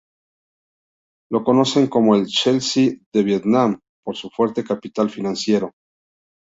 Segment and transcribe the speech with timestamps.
[1.31, 5.73] Lo conocen como el "Chelsea de Vietnam" por su fuerte capital financiero.